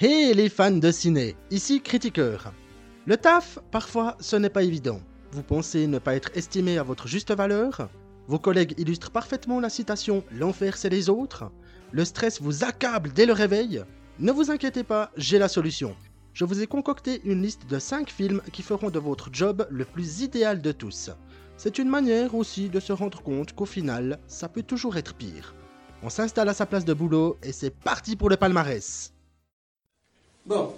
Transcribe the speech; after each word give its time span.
Hey 0.00 0.32
les 0.32 0.48
fans 0.48 0.70
de 0.70 0.92
ciné, 0.92 1.34
ici 1.50 1.82
Critiqueur. 1.82 2.52
Le 3.04 3.16
taf, 3.16 3.58
parfois, 3.72 4.16
ce 4.20 4.36
n'est 4.36 4.48
pas 4.48 4.62
évident. 4.62 5.00
Vous 5.32 5.42
pensez 5.42 5.88
ne 5.88 5.98
pas 5.98 6.14
être 6.14 6.30
estimé 6.36 6.78
à 6.78 6.84
votre 6.84 7.08
juste 7.08 7.34
valeur? 7.34 7.90
Vos 8.28 8.38
collègues 8.38 8.74
illustrent 8.78 9.10
parfaitement 9.10 9.58
la 9.58 9.68
citation 9.68 10.22
L'enfer 10.30 10.76
c'est 10.76 10.88
les 10.88 11.08
autres 11.08 11.50
Le 11.90 12.04
stress 12.04 12.40
vous 12.40 12.62
accable 12.62 13.12
dès 13.12 13.26
le 13.26 13.32
réveil 13.32 13.82
Ne 14.20 14.30
vous 14.30 14.52
inquiétez 14.52 14.84
pas, 14.84 15.10
j'ai 15.16 15.40
la 15.40 15.48
solution. 15.48 15.96
Je 16.32 16.44
vous 16.44 16.62
ai 16.62 16.68
concocté 16.68 17.20
une 17.24 17.42
liste 17.42 17.66
de 17.68 17.80
5 17.80 18.08
films 18.08 18.40
qui 18.52 18.62
feront 18.62 18.90
de 18.90 19.00
votre 19.00 19.30
job 19.32 19.66
le 19.68 19.84
plus 19.84 20.20
idéal 20.20 20.62
de 20.62 20.70
tous. 20.70 21.10
C'est 21.56 21.76
une 21.76 21.88
manière 21.88 22.36
aussi 22.36 22.68
de 22.68 22.78
se 22.78 22.92
rendre 22.92 23.20
compte 23.20 23.52
qu'au 23.52 23.66
final, 23.66 24.20
ça 24.28 24.48
peut 24.48 24.62
toujours 24.62 24.96
être 24.96 25.14
pire. 25.16 25.56
On 26.04 26.08
s'installe 26.08 26.50
à 26.50 26.54
sa 26.54 26.66
place 26.66 26.84
de 26.84 26.94
boulot 26.94 27.36
et 27.42 27.50
c'est 27.50 27.74
parti 27.74 28.14
pour 28.14 28.30
le 28.30 28.36
palmarès. 28.36 29.12
Bon, 30.48 30.72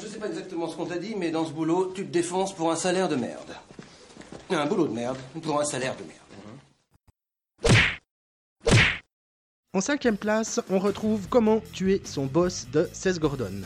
je 0.00 0.06
sais 0.06 0.20
pas 0.20 0.28
exactement 0.28 0.68
ce 0.68 0.76
qu'on 0.76 0.86
t'a 0.86 0.98
dit, 0.98 1.16
mais 1.16 1.32
dans 1.32 1.44
ce 1.44 1.50
boulot, 1.50 1.90
tu 1.92 2.06
te 2.06 2.12
défonces 2.12 2.54
pour 2.54 2.70
un 2.70 2.76
salaire 2.76 3.08
de 3.08 3.16
merde. 3.16 3.52
Un 4.48 4.64
boulot 4.66 4.86
de 4.86 4.92
merde 4.92 5.16
pour 5.42 5.60
un 5.60 5.64
salaire 5.64 5.96
de 5.96 6.04
merde. 6.04 7.74
En 9.74 9.80
cinquième 9.80 10.16
place, 10.16 10.60
on 10.70 10.78
retrouve 10.78 11.26
Comment 11.28 11.58
tuer 11.72 12.00
son 12.04 12.26
boss 12.26 12.68
de 12.72 12.88
Seth 12.92 13.18
Gordon. 13.18 13.62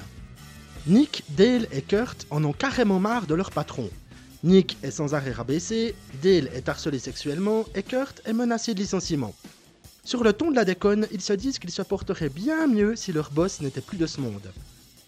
Nick, 0.87 1.23
Dale 1.37 1.69
et 1.71 1.83
Kurt 1.83 2.27
en 2.31 2.43
ont 2.43 2.55
carrément 2.55 2.99
marre 2.99 3.27
de 3.27 3.35
leur 3.35 3.51
patron. 3.51 3.91
Nick 4.43 4.79
est 4.83 4.91
sans 4.91 5.15
arrêt 5.15 5.33
rabaissé, 5.33 5.95
Dale 6.23 6.49
est 6.55 6.67
harcelé 6.67 6.99
sexuellement 6.99 7.67
et 7.75 7.83
Kurt 7.83 8.23
est 8.25 8.33
menacé 8.33 8.73
de 8.73 8.81
licenciement. 8.81 9.35
Sur 10.03 10.25
le 10.25 10.33
ton 10.33 10.51
de 10.51 10.57
la 10.57 10.65
déconne, 10.65 11.07
ils 11.13 11.21
se 11.21 11.35
disent 11.35 11.59
qu'ils 11.59 11.73
se 11.73 11.83
porteraient 11.83 12.31
bien 12.31 12.67
mieux 12.69 12.97
si 12.97 13.13
leur 13.13 13.31
boss 13.31 13.61
n'était 13.61 13.83
plus 13.83 13.99
de 13.99 14.07
ce 14.07 14.23
monde. 14.23 14.51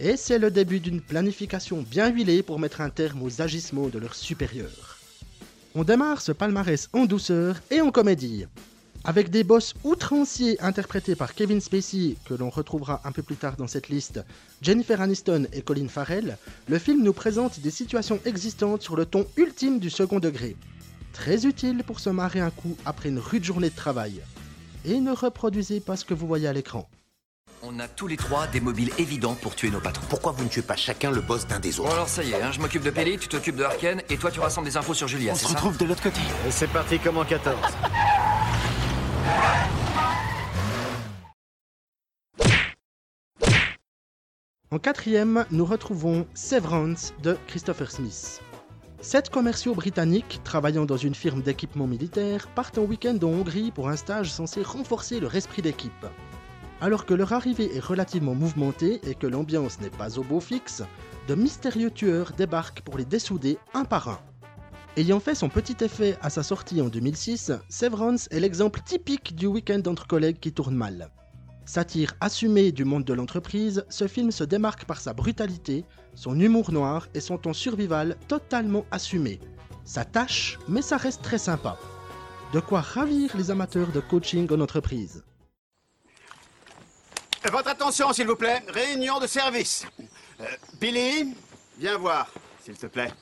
Et 0.00 0.16
c'est 0.16 0.38
le 0.38 0.52
début 0.52 0.78
d'une 0.78 1.00
planification 1.00 1.82
bien 1.82 2.08
huilée 2.08 2.44
pour 2.44 2.60
mettre 2.60 2.80
un 2.80 2.90
terme 2.90 3.22
aux 3.22 3.42
agissements 3.42 3.88
de 3.88 3.98
leurs 3.98 4.14
supérieurs. 4.14 4.98
On 5.74 5.82
démarre 5.82 6.20
ce 6.20 6.30
palmarès 6.30 6.88
en 6.92 7.04
douceur 7.04 7.56
et 7.72 7.80
en 7.80 7.90
comédie. 7.90 8.46
Avec 9.02 9.30
des 9.30 9.42
boss 9.42 9.74
outranciers 9.82 10.60
interprétés 10.60 11.16
par 11.16 11.34
Kevin 11.34 11.60
Spacey, 11.60 12.14
que 12.26 12.34
l'on 12.34 12.48
retrouvera 12.48 13.00
un 13.04 13.10
peu 13.10 13.22
plus 13.22 13.36
tard 13.36 13.56
dans 13.56 13.66
cette 13.66 13.88
liste, 13.88 14.20
Jennifer 14.62 15.00
Aniston 15.00 15.46
et 15.52 15.62
Colin 15.62 15.88
Farrell, 15.88 16.36
le 16.68 16.78
film 16.78 17.02
nous 17.02 17.12
présente 17.12 17.58
des 17.58 17.70
situations 17.70 18.20
existantes 18.24 18.82
sur 18.82 18.94
le 18.94 19.04
ton 19.04 19.26
ultime 19.36 19.80
du 19.80 19.90
second 19.90 20.20
degré. 20.20 20.56
Très 21.12 21.44
utile 21.44 21.82
pour 21.84 21.98
se 21.98 22.10
marrer 22.10 22.40
un 22.40 22.50
coup 22.50 22.76
après 22.84 23.08
une 23.08 23.18
rude 23.18 23.44
journée 23.44 23.70
de 23.70 23.74
travail 23.74 24.20
et 24.84 25.00
ne 25.00 25.10
reproduisez 25.10 25.80
pas 25.80 25.96
ce 25.96 26.04
que 26.04 26.14
vous 26.14 26.28
voyez 26.28 26.46
à 26.46 26.52
l'écran. 26.52 26.88
On 27.62 27.80
a 27.80 27.88
tous 27.88 28.06
les 28.06 28.16
trois 28.16 28.46
des 28.46 28.60
mobiles 28.60 28.92
évidents 28.98 29.34
pour 29.34 29.56
tuer 29.56 29.70
nos 29.70 29.80
patrons. 29.80 30.06
Pourquoi 30.08 30.30
vous 30.30 30.44
ne 30.44 30.48
tuez 30.48 30.62
pas 30.62 30.76
chacun 30.76 31.10
le 31.10 31.20
boss 31.20 31.46
d'un 31.48 31.58
des 31.58 31.72
Bon 31.72 31.84
autres 31.84 31.92
alors 31.92 32.08
ça 32.08 32.22
y 32.22 32.30
est, 32.30 32.40
hein, 32.40 32.52
je 32.52 32.60
m'occupe 32.60 32.84
de 32.84 32.90
Pelly, 32.90 33.18
tu 33.18 33.26
t'occupes 33.26 33.56
de 33.56 33.64
Harken, 33.64 34.00
et 34.08 34.16
toi 34.16 34.30
tu 34.30 34.38
rassembles 34.38 34.68
des 34.68 34.76
infos 34.76 34.94
sur 34.94 35.08
Julia, 35.08 35.32
On 35.32 35.34
c'est 35.34 35.46
se 35.46 35.48
ça 35.48 35.54
retrouve 35.54 35.76
de 35.76 35.84
l'autre 35.84 36.02
côté. 36.02 36.20
Et 36.46 36.50
c'est 36.52 36.68
parti 36.68 37.00
comme 37.00 37.18
en 37.18 37.24
14. 37.24 37.56
En 44.70 44.78
quatrième, 44.78 45.44
nous 45.50 45.64
retrouvons 45.64 46.26
Severance 46.34 47.12
de 47.22 47.36
Christopher 47.48 47.90
Smith. 47.90 48.40
Sept 49.00 49.30
commerciaux 49.30 49.74
britanniques 49.74 50.40
travaillant 50.44 50.84
dans 50.84 50.96
une 50.96 51.14
firme 51.14 51.42
d'équipement 51.42 51.86
militaire 51.86 52.48
partent 52.48 52.78
en 52.78 52.82
week-end 52.82 53.16
en 53.22 53.28
Hongrie 53.28 53.72
pour 53.72 53.88
un 53.88 53.96
stage 53.96 54.30
censé 54.30 54.62
renforcer 54.62 55.18
leur 55.18 55.34
esprit 55.34 55.62
d'équipe. 55.62 56.06
Alors 56.80 57.06
que 57.06 57.14
leur 57.14 57.32
arrivée 57.32 57.76
est 57.76 57.80
relativement 57.80 58.34
mouvementée 58.34 59.00
et 59.04 59.14
que 59.14 59.26
l'ambiance 59.26 59.80
n'est 59.80 59.90
pas 59.90 60.18
au 60.18 60.22
beau 60.22 60.38
fixe, 60.38 60.84
de 61.26 61.34
mystérieux 61.34 61.90
tueurs 61.90 62.32
débarquent 62.36 62.82
pour 62.82 62.96
les 62.96 63.04
dessouder 63.04 63.58
un 63.74 63.84
par 63.84 64.08
un. 64.08 64.20
Ayant 64.96 65.20
fait 65.20 65.34
son 65.34 65.48
petit 65.48 65.76
effet 65.84 66.16
à 66.22 66.30
sa 66.30 66.42
sortie 66.42 66.80
en 66.80 66.88
2006, 66.88 67.52
Severance 67.68 68.28
est 68.30 68.40
l'exemple 68.40 68.80
typique 68.84 69.34
du 69.34 69.46
week-end 69.46 69.82
entre 69.86 70.06
collègues 70.06 70.38
qui 70.38 70.52
tourne 70.52 70.74
mal. 70.74 71.10
Satire 71.66 72.14
assumée 72.20 72.72
du 72.72 72.84
monde 72.84 73.04
de 73.04 73.12
l'entreprise, 73.12 73.84
ce 73.88 74.08
film 74.08 74.30
se 74.30 74.44
démarque 74.44 74.86
par 74.86 75.00
sa 75.00 75.12
brutalité, 75.12 75.84
son 76.14 76.38
humour 76.38 76.72
noir 76.72 77.08
et 77.12 77.20
son 77.20 77.38
ton 77.38 77.52
survival 77.52 78.16
totalement 78.28 78.86
assumé. 78.90 79.40
Ça 79.84 80.04
tâche, 80.04 80.58
mais 80.68 80.82
ça 80.82 80.96
reste 80.96 81.22
très 81.22 81.38
sympa. 81.38 81.76
De 82.52 82.60
quoi 82.60 82.80
ravir 82.80 83.36
les 83.36 83.50
amateurs 83.50 83.92
de 83.92 84.00
coaching 84.00 84.50
en 84.52 84.60
entreprise. 84.60 85.24
Votre 87.44 87.68
attention, 87.68 88.12
s'il 88.12 88.26
vous 88.26 88.36
plaît. 88.36 88.62
Réunion 88.68 89.20
de 89.20 89.26
service. 89.26 89.86
Euh, 90.40 90.44
Billy, 90.80 91.34
viens 91.78 91.96
voir, 91.96 92.30
s'il 92.62 92.76
te 92.76 92.86
plaît. 92.86 93.12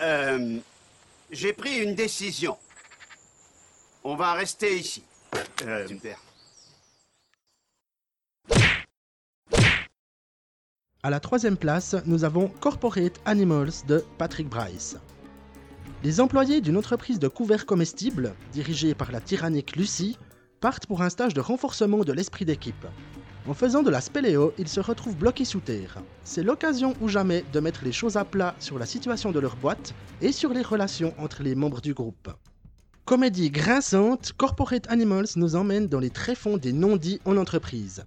Euh, 0.00 0.58
J'ai 1.30 1.52
pris 1.52 1.78
une 1.78 1.94
décision. 1.94 2.56
On 4.04 4.14
va 4.16 4.32
rester 4.34 4.78
ici. 4.78 5.02
Euh, 5.62 5.86
Super. 5.86 6.18
À 11.02 11.10
la 11.10 11.20
troisième 11.20 11.56
place, 11.56 11.94
nous 12.06 12.24
avons 12.24 12.48
Corporate 12.48 13.20
Animals 13.24 13.72
de 13.86 14.04
Patrick 14.18 14.48
Bryce. 14.48 14.96
Les 16.04 16.20
employés 16.20 16.60
d'une 16.60 16.76
entreprise 16.76 17.18
de 17.18 17.26
couverts 17.26 17.66
comestibles, 17.66 18.32
dirigée 18.52 18.94
par 18.94 19.10
la 19.10 19.20
tyrannique 19.20 19.74
Lucie, 19.74 20.16
partent 20.60 20.86
pour 20.86 21.02
un 21.02 21.08
stage 21.08 21.34
de 21.34 21.40
renforcement 21.40 22.04
de 22.04 22.12
l'esprit 22.12 22.44
d'équipe. 22.44 22.86
En 23.48 23.54
faisant 23.54 23.82
de 23.82 23.90
la 23.90 24.00
spéléo, 24.00 24.52
ils 24.58 24.68
se 24.68 24.78
retrouvent 24.78 25.16
bloqués 25.16 25.44
sous 25.44 25.58
terre. 25.58 25.98
C'est 26.22 26.44
l'occasion 26.44 26.94
ou 27.00 27.08
jamais 27.08 27.44
de 27.52 27.58
mettre 27.58 27.84
les 27.84 27.90
choses 27.90 28.16
à 28.16 28.24
plat 28.24 28.54
sur 28.60 28.78
la 28.78 28.86
situation 28.86 29.32
de 29.32 29.40
leur 29.40 29.56
boîte 29.56 29.92
et 30.20 30.30
sur 30.30 30.52
les 30.52 30.62
relations 30.62 31.14
entre 31.18 31.42
les 31.42 31.56
membres 31.56 31.80
du 31.80 31.94
groupe. 31.94 32.30
Comédie 33.04 33.50
grinçante, 33.50 34.32
Corporate 34.36 34.88
Animals 34.90 35.30
nous 35.34 35.56
emmène 35.56 35.88
dans 35.88 35.98
les 35.98 36.10
tréfonds 36.10 36.58
des 36.58 36.72
non-dits 36.72 37.20
en 37.24 37.36
entreprise. 37.36 38.04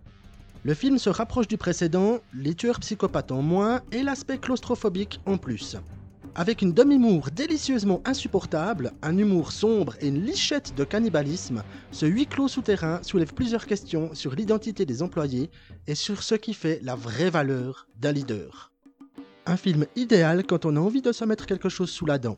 Le 0.63 0.75
film 0.75 0.97
se 0.97 1.09
rapproche 1.09 1.47
du 1.49 1.57
précédent, 1.57 2.19
les 2.33 2.53
tueurs 2.55 2.79
psychopathes 2.79 3.31
en 3.31 3.41
moins 3.41 3.81
et 3.91 4.03
l'aspect 4.03 4.37
claustrophobique 4.37 5.19
en 5.25 5.37
plus. 5.37 5.75
Avec 6.33 6.61
une 6.61 6.71
demi-mour 6.71 7.29
délicieusement 7.29 8.01
insupportable, 8.05 8.93
un 9.01 9.17
humour 9.17 9.51
sombre 9.51 9.95
et 9.99 10.07
une 10.07 10.23
lichette 10.23 10.73
de 10.75 10.85
cannibalisme, 10.85 11.61
ce 11.91 12.05
huis 12.05 12.25
clos 12.25 12.47
souterrain 12.47 12.99
soulève 13.03 13.33
plusieurs 13.33 13.65
questions 13.65 14.15
sur 14.15 14.33
l'identité 14.33 14.85
des 14.85 15.03
employés 15.03 15.49
et 15.87 15.95
sur 15.95 16.23
ce 16.23 16.35
qui 16.35 16.53
fait 16.53 16.79
la 16.83 16.95
vraie 16.95 17.29
valeur 17.29 17.87
d'un 17.97 18.13
leader. 18.13 18.71
Un 19.45 19.57
film 19.57 19.85
idéal 19.97 20.45
quand 20.45 20.65
on 20.65 20.77
a 20.77 20.79
envie 20.79 21.01
de 21.01 21.11
se 21.11 21.25
mettre 21.25 21.45
quelque 21.45 21.67
chose 21.67 21.89
sous 21.89 22.05
la 22.05 22.17
dent. 22.17 22.37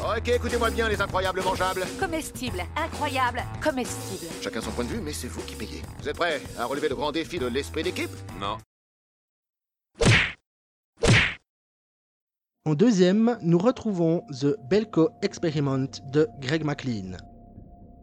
Ok, 0.00 0.28
écoutez-moi 0.28 0.70
bien, 0.70 0.88
les 0.88 1.00
incroyables 1.00 1.42
mangeables. 1.42 1.84
Comestible, 2.00 2.62
incroyable, 2.76 3.44
comestible. 3.62 4.32
Chacun 4.42 4.60
son 4.60 4.70
point 4.72 4.84
de 4.84 4.90
vue, 4.90 5.00
mais 5.00 5.12
c'est 5.12 5.28
vous 5.28 5.42
qui 5.42 5.54
payez. 5.54 5.82
Vous 6.00 6.08
êtes 6.08 6.16
prêts 6.16 6.40
à 6.58 6.64
relever 6.64 6.88
le 6.88 6.96
grand 6.96 7.12
défi 7.12 7.38
de 7.38 7.46
l'esprit 7.46 7.84
d'équipe? 7.84 8.10
Non. 8.40 8.56
En 12.66 12.74
deuxième, 12.74 13.38
nous 13.42 13.58
retrouvons 13.58 14.24
The 14.40 14.56
Belco 14.68 15.10
Experiment 15.22 15.86
de 16.12 16.26
Greg 16.40 16.64
McLean. 16.64 17.16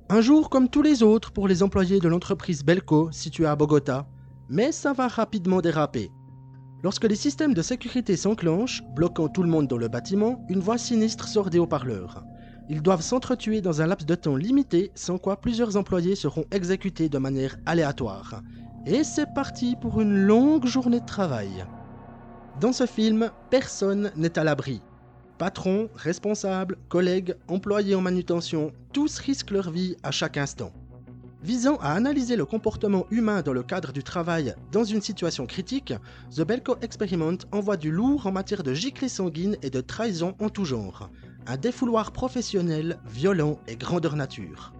Un 0.07 0.22
jour 0.22 0.50
comme 0.50 0.69
tous 0.69 0.81
les 0.81 1.03
autres 1.03 1.34
pour 1.34 1.50
les 1.50 1.63
employés 1.63 2.00
de 2.00 2.07
l'entreprise 2.07 2.63
Belco 2.63 3.12
située 3.12 3.46
à 3.46 3.57
Bogota, 3.57 4.07
mais 4.47 4.72
ça 4.72 4.94
va 4.94 5.09
rapidement 5.09 5.59
déraper. 5.59 6.12
Lorsque 6.81 7.03
les 7.03 7.18
systèmes 7.18 7.53
de 7.53 7.62
sécurité 7.62 8.16
s'enclenchent, 8.16 8.81
bloquant 8.95 9.27
tout 9.27 9.44
le 9.44 9.50
monde 9.50 9.68
dans 9.68 9.75
le 9.75 9.89
bâtiment, 9.89 10.45
une 10.48 10.62
voix 10.62 10.77
sinistre 10.77 11.27
sort 11.27 11.50
des 11.50 11.59
haut-parleurs. 11.59 12.24
Ils 12.69 12.81
doivent 12.81 13.01
s'entretuer 13.01 13.59
dans 13.59 13.81
un 13.81 13.88
laps 13.88 14.06
de 14.06 14.16
temps 14.16 14.38
limité, 14.38 14.94
sans 14.95 15.18
quoi 15.18 15.42
plusieurs 15.42 15.75
employés 15.75 16.16
seront 16.16 16.45
exécutés 16.51 17.09
de 17.09 17.18
manière 17.18 17.57
aléatoire. 17.66 18.42
Et 18.86 19.04
c'est 19.04 19.33
parti 19.36 19.75
pour 19.75 20.00
une 20.00 20.24
longue 20.24 20.68
journée 20.68 21.01
de 21.01 21.06
travail. 21.06 21.66
Dans 22.59 22.71
ce 22.71 22.85
film, 22.85 23.31
personne 23.50 24.11
n'est 24.15 24.38
à 24.38 24.44
l'abri. 24.44 24.81
Patrons, 25.39 25.89
responsables, 25.95 26.77
collègues, 26.88 27.35
employés 27.47 27.95
en 27.95 28.01
manutention, 28.01 28.71
tous 28.94 29.17
risquent 29.17 29.51
leur 29.51 29.71
vie 29.71 29.97
à 30.03 30.11
chaque 30.11 30.38
instant. 30.38 30.71
Visant 31.41 31.77
à 31.77 31.89
analyser 31.89 32.35
le 32.35 32.45
comportement 32.45 33.05
humain 33.09 33.41
dans 33.41 33.51
le 33.51 33.63
cadre 33.63 33.91
du 33.91 34.03
travail 34.03 34.55
dans 34.71 34.83
une 34.83 35.01
situation 35.01 35.47
critique, 35.47 35.94
The 36.33 36.41
Belco 36.41 36.77
Experiment 36.81 37.39
envoie 37.51 37.75
du 37.75 37.91
lourd 37.91 38.27
en 38.27 38.31
matière 38.31 38.63
de 38.63 38.73
giclée 38.73 39.09
sanguine 39.09 39.57
et 39.63 39.71
de 39.71 39.81
trahison 39.81 40.35
en 40.39 40.49
tout 40.49 40.63
genre. 40.63 41.09
Un 41.47 41.57
défouloir 41.57 42.11
professionnel, 42.11 42.99
violent 43.06 43.59
et 43.67 43.75
grandeur 43.75 44.15
nature. 44.15 44.73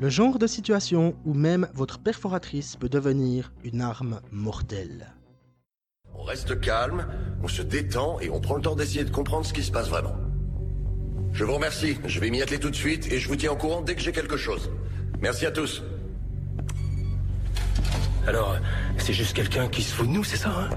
Le 0.00 0.08
genre 0.08 0.38
de 0.38 0.46
situation 0.46 1.14
où 1.24 1.34
même 1.34 1.68
votre 1.74 1.98
perforatrice 1.98 2.76
peut 2.76 2.88
devenir 2.88 3.52
une 3.62 3.82
arme 3.82 4.20
mortelle. 4.32 5.17
On 6.28 6.30
reste 6.30 6.60
calme, 6.60 7.06
on 7.42 7.48
se 7.48 7.62
détend 7.62 8.20
et 8.20 8.28
on 8.28 8.38
prend 8.38 8.56
le 8.56 8.60
temps 8.60 8.76
d'essayer 8.76 9.02
de 9.02 9.08
comprendre 9.08 9.46
ce 9.46 9.54
qui 9.54 9.62
se 9.62 9.72
passe 9.72 9.88
vraiment. 9.88 10.14
Je 11.32 11.42
vous 11.42 11.54
remercie, 11.54 11.96
je 12.04 12.20
vais 12.20 12.28
m'y 12.28 12.42
atteler 12.42 12.60
tout 12.60 12.68
de 12.68 12.76
suite 12.76 13.10
et 13.10 13.18
je 13.18 13.28
vous 13.28 13.36
tiens 13.36 13.52
au 13.52 13.56
courant 13.56 13.80
dès 13.80 13.94
que 13.94 14.02
j'ai 14.02 14.12
quelque 14.12 14.36
chose. 14.36 14.70
Merci 15.22 15.46
à 15.46 15.50
tous. 15.50 15.82
Alors, 18.26 18.58
c'est 18.98 19.14
juste 19.14 19.34
quelqu'un 19.34 19.68
qui 19.68 19.82
se 19.82 19.94
fout 19.94 20.06
de 20.06 20.12
nous, 20.12 20.22
c'est 20.22 20.36
ça, 20.36 20.50
hein? 20.50 20.68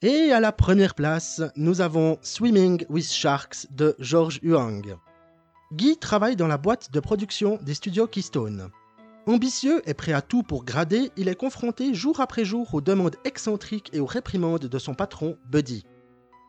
Et 0.00 0.32
à 0.32 0.40
la 0.40 0.52
première 0.52 0.94
place, 0.94 1.42
nous 1.56 1.82
avons 1.82 2.18
Swimming 2.22 2.86
with 2.88 3.12
Sharks 3.12 3.66
de 3.70 3.94
George 3.98 4.40
Huang. 4.42 4.96
Guy 5.72 5.96
travaille 5.96 6.36
dans 6.36 6.48
la 6.48 6.58
boîte 6.58 6.92
de 6.92 7.00
production 7.00 7.58
des 7.62 7.72
studios 7.72 8.06
Keystone. 8.06 8.68
Ambitieux 9.26 9.80
et 9.88 9.94
prêt 9.94 10.12
à 10.12 10.20
tout 10.20 10.42
pour 10.42 10.66
grader, 10.66 11.10
il 11.16 11.28
est 11.28 11.34
confronté 11.34 11.94
jour 11.94 12.20
après 12.20 12.44
jour 12.44 12.74
aux 12.74 12.82
demandes 12.82 13.16
excentriques 13.24 13.88
et 13.94 14.00
aux 14.00 14.04
réprimandes 14.04 14.66
de 14.66 14.78
son 14.78 14.92
patron, 14.92 15.38
Buddy. 15.46 15.86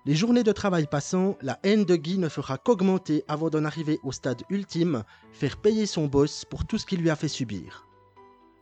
Les 0.05 0.13
journées 0.13 0.43
de 0.43 0.51
travail 0.51 0.87
passant, 0.87 1.37
la 1.41 1.57
haine 1.63 1.85
de 1.85 1.95
Guy 1.95 2.17
ne 2.17 2.27
fera 2.27 2.57
qu'augmenter 2.57 3.23
avant 3.29 3.49
d'en 3.49 3.63
arriver 3.63 3.97
au 4.03 4.11
stade 4.11 4.41
ultime, 4.49 5.03
faire 5.31 5.55
payer 5.55 5.85
son 5.85 6.07
boss 6.07 6.43
pour 6.43 6.65
tout 6.65 6.77
ce 6.77 6.85
qu'il 6.85 6.99
lui 6.99 7.09
a 7.09 7.15
fait 7.15 7.29
subir. 7.29 7.87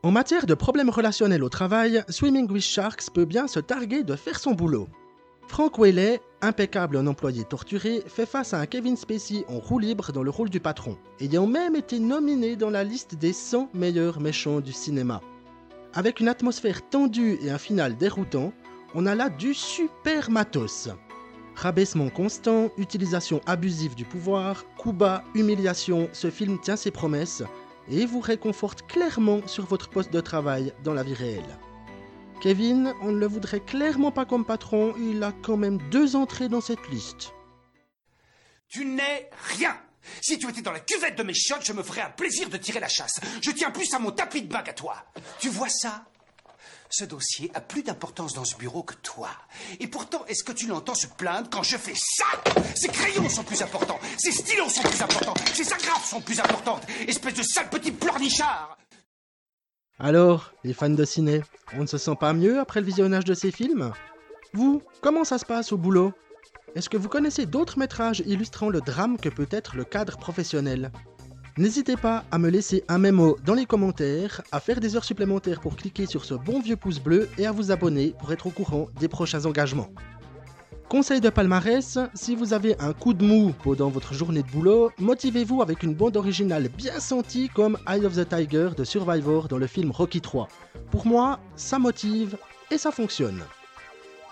En 0.03 0.11
matière 0.11 0.45
de 0.45 0.53
problèmes 0.53 0.91
relationnels 0.91 1.43
au 1.43 1.49
travail, 1.49 2.03
Swimming 2.07 2.51
with 2.51 2.61
Sharks 2.61 3.09
peut 3.11 3.25
bien 3.25 3.47
se 3.47 3.59
targuer 3.59 4.03
de 4.03 4.15
faire 4.15 4.39
son 4.39 4.51
boulot. 4.51 4.87
Frank 5.47 5.79
Whaley, 5.79 6.21
impeccable 6.41 6.97
en 6.97 7.07
employé 7.07 7.43
torturé, 7.43 8.03
fait 8.07 8.25
face 8.25 8.53
à 8.53 8.59
un 8.59 8.65
Kevin 8.65 8.97
Spacey 8.97 9.45
en 9.47 9.59
roue 9.59 9.79
libre 9.79 10.11
dans 10.11 10.23
le 10.23 10.29
rôle 10.29 10.49
du 10.49 10.59
patron, 10.59 10.97
ayant 11.19 11.47
même 11.47 11.75
été 11.75 11.99
nominé 11.99 12.55
dans 12.55 12.69
la 12.69 12.83
liste 12.83 13.15
des 13.15 13.33
100 13.33 13.69
meilleurs 13.73 14.19
méchants 14.19 14.61
du 14.61 14.71
cinéma. 14.71 15.21
Avec 15.93 16.19
une 16.19 16.27
atmosphère 16.27 16.87
tendue 16.89 17.37
et 17.43 17.51
un 17.51 17.57
final 17.57 17.97
déroutant, 17.97 18.53
on 18.95 19.05
a 19.05 19.15
là 19.15 19.29
du 19.29 19.53
super 19.53 20.29
matos. 20.29 20.89
Rabaissement 21.55 22.09
constant, 22.09 22.69
utilisation 22.77 23.41
abusive 23.45 23.95
du 23.95 24.05
pouvoir, 24.05 24.65
coups 24.77 24.95
bas, 24.95 25.23
humiliation, 25.35 26.09
ce 26.13 26.29
film 26.29 26.59
tient 26.59 26.77
ses 26.77 26.91
promesses 26.91 27.43
et 27.89 28.05
vous 28.05 28.21
réconforte 28.21 28.83
clairement 28.87 29.41
sur 29.47 29.65
votre 29.65 29.89
poste 29.89 30.13
de 30.13 30.21
travail 30.21 30.73
dans 30.83 30.93
la 30.93 31.03
vie 31.03 31.13
réelle. 31.13 31.57
Kevin, 32.41 32.93
on 33.01 33.11
ne 33.11 33.19
le 33.19 33.27
voudrait 33.27 33.59
clairement 33.59 34.11
pas 34.11 34.25
comme 34.25 34.45
patron, 34.45 34.95
il 34.97 35.21
a 35.23 35.31
quand 35.31 35.57
même 35.57 35.77
deux 35.91 36.15
entrées 36.15 36.49
dans 36.49 36.59
cette 36.59 36.89
liste. 36.89 37.33
Tu 38.67 38.83
n'es 38.83 39.29
rien 39.57 39.77
Si 40.21 40.39
tu 40.39 40.49
étais 40.49 40.63
dans 40.63 40.71
la 40.71 40.79
cuvette 40.79 41.15
de 41.17 41.23
mes 41.23 41.35
chiottes, 41.35 41.63
je 41.63 41.73
me 41.73 41.83
ferais 41.83 42.01
un 42.01 42.09
plaisir 42.09 42.49
de 42.49 42.57
tirer 42.57 42.79
la 42.79 42.87
chasse. 42.87 43.19
Je 43.43 43.51
tiens 43.51 43.69
plus 43.69 43.93
à 43.93 43.99
mon 43.99 44.09
tapis 44.11 44.41
de 44.41 44.47
bain 44.51 44.63
qu'à 44.63 44.73
toi. 44.73 44.95
Tu 45.39 45.49
vois 45.49 45.69
ça? 45.69 46.05
Ce 46.89 47.05
dossier 47.05 47.51
a 47.53 47.61
plus 47.61 47.83
d'importance 47.83 48.33
dans 48.33 48.43
ce 48.43 48.55
bureau 48.55 48.81
que 48.81 48.95
toi. 48.95 49.29
Et 49.79 49.87
pourtant, 49.87 50.25
est-ce 50.25 50.43
que 50.43 50.51
tu 50.51 50.65
l'entends 50.65 50.95
se 50.95 51.07
plaindre 51.07 51.49
quand 51.49 51.63
je 51.63 51.77
fais 51.77 51.93
ça? 51.95 52.25
Ses 52.75 52.87
crayons 52.89 53.29
sont 53.29 53.43
plus 53.43 53.61
importants, 53.61 53.99
ses 54.17 54.31
stylos 54.31 54.69
sont 54.69 54.81
plus 54.81 55.01
importants, 55.01 55.35
ses 55.53 55.71
agrafes 55.71 56.09
sont 56.09 56.21
plus 56.21 56.39
importantes. 56.39 56.85
Espèce 57.07 57.35
de 57.35 57.43
sale 57.43 57.69
petit 57.69 57.91
pleurnichard 57.91 58.77
Alors, 60.03 60.51
les 60.63 60.73
fans 60.73 60.89
de 60.89 61.05
ciné, 61.05 61.43
on 61.77 61.81
ne 61.81 61.85
se 61.85 61.99
sent 61.99 62.15
pas 62.19 62.33
mieux 62.33 62.59
après 62.59 62.79
le 62.79 62.87
visionnage 62.87 63.23
de 63.23 63.35
ces 63.35 63.51
films? 63.51 63.91
Vous, 64.51 64.81
comment 64.99 65.23
ça 65.23 65.37
se 65.37 65.45
passe 65.45 65.71
au 65.71 65.77
boulot? 65.77 66.11
Est-ce 66.73 66.89
que 66.89 66.97
vous 66.97 67.07
connaissez 67.07 67.45
d'autres 67.45 67.77
métrages 67.77 68.23
illustrant 68.25 68.69
le 68.69 68.81
drame 68.81 69.19
que 69.19 69.29
peut 69.29 69.47
être 69.51 69.75
le 69.75 69.83
cadre 69.83 70.17
professionnel? 70.17 70.91
N'hésitez 71.55 71.97
pas 71.97 72.23
à 72.31 72.39
me 72.39 72.49
laisser 72.49 72.83
un 72.87 72.97
mémo 72.97 73.37
dans 73.45 73.53
les 73.53 73.67
commentaires, 73.67 74.41
à 74.51 74.59
faire 74.59 74.79
des 74.79 74.95
heures 74.95 75.03
supplémentaires 75.03 75.61
pour 75.61 75.75
cliquer 75.75 76.07
sur 76.07 76.25
ce 76.25 76.33
bon 76.33 76.61
vieux 76.61 76.77
pouce 76.77 76.99
bleu 76.99 77.29
et 77.37 77.45
à 77.45 77.51
vous 77.51 77.71
abonner 77.71 78.15
pour 78.17 78.33
être 78.33 78.47
au 78.47 78.51
courant 78.51 78.87
des 78.99 79.07
prochains 79.07 79.45
engagements. 79.45 79.89
Conseil 80.91 81.21
de 81.21 81.29
palmarès, 81.29 81.99
si 82.13 82.35
vous 82.35 82.51
avez 82.51 82.77
un 82.81 82.91
coup 82.91 83.13
de 83.13 83.23
mou 83.23 83.53
pendant 83.63 83.87
votre 83.87 84.13
journée 84.13 84.43
de 84.43 84.51
boulot, 84.51 84.91
motivez-vous 84.99 85.61
avec 85.61 85.83
une 85.83 85.95
bande 85.95 86.17
originale 86.17 86.67
bien 86.67 86.99
sentie 86.99 87.47
comme 87.47 87.77
Eye 87.87 88.05
of 88.05 88.17
the 88.17 88.27
Tiger 88.27 88.71
de 88.75 88.83
Survivor 88.83 89.47
dans 89.47 89.57
le 89.57 89.67
film 89.67 89.91
Rocky 89.91 90.19
3. 90.19 90.49
Pour 90.91 91.07
moi, 91.07 91.39
ça 91.55 91.79
motive 91.79 92.37
et 92.71 92.77
ça 92.77 92.91
fonctionne. 92.91 93.41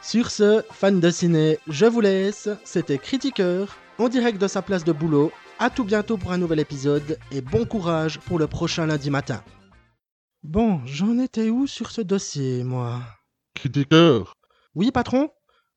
Sur 0.02 0.30
ce, 0.30 0.62
fans 0.70 0.92
de 0.92 1.10
ciné, 1.10 1.60
je 1.70 1.86
vous 1.86 2.02
laisse, 2.02 2.50
c'était 2.66 2.98
Critiqueur, 2.98 3.78
en 3.98 4.10
direct 4.10 4.38
de 4.38 4.48
sa 4.50 4.62
place 4.62 4.84
de 4.84 4.92
boulot 4.92 5.32
à 5.60 5.70
tout 5.70 5.86
bientôt 5.86 6.18
pour 6.18 6.34
un 6.34 6.38
nouvel 6.38 6.60
épisode 6.60 7.18
et 7.32 7.40
bon 7.40 7.64
courage 7.64 8.20
pour 8.20 8.38
le 8.38 8.48
prochain 8.48 8.86
lundi 8.86 9.10
matin. 9.10 9.46
Bon, 10.44 10.82
j'en 10.86 11.20
étais 11.20 11.52
où 11.52 11.68
sur 11.68 11.90
ce 11.90 12.02
dossier, 12.02 12.66
moi? 12.66 13.00
Critiqueur, 13.56 14.34
Oui, 14.76 14.92
patron? 14.92 15.30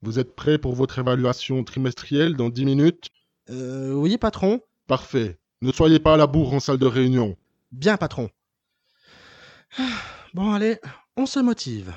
Vous 0.03 0.19
êtes 0.19 0.35
prêt 0.35 0.59
pour 0.59 0.75
votre 0.75 0.99
évaluation 0.99 1.63
trimestrielle 1.65 2.37
dans 2.37 2.49
10 2.49 2.65
minutes? 2.65 3.09
Euh, 3.51 3.93
oui, 3.93 4.19
patron 4.19 4.61
Parfait. 4.89 5.39
Ne 5.63 5.71
soyez 5.73 6.01
pas 6.01 6.15
à 6.15 6.17
la 6.17 6.27
bourre 6.27 6.55
en 6.55 6.61
salle 6.61 6.79
de 6.79 6.87
réunion. 6.87 7.37
Bien, 7.71 7.97
patron. 7.97 8.29
Bon, 10.35 10.53
allez, 10.53 10.79
on 11.17 11.27
se 11.27 11.39
motive. 11.39 11.93